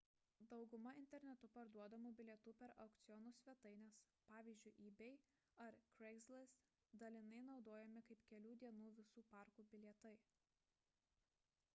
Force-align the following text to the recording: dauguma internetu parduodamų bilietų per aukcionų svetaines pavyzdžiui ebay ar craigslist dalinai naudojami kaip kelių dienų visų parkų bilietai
dauguma 0.51 0.91
internetu 1.01 1.49
parduodamų 1.57 2.11
bilietų 2.21 2.53
per 2.61 2.73
aukcionų 2.85 3.33
svetaines 3.39 3.99
pavyzdžiui 4.31 4.73
ebay 4.91 5.13
ar 5.67 5.77
craigslist 5.99 6.65
dalinai 7.05 7.43
naudojami 7.53 8.03
kaip 8.11 8.25
kelių 8.33 8.55
dienų 8.65 8.91
visų 9.03 9.27
parkų 9.37 9.67
bilietai 9.77 10.17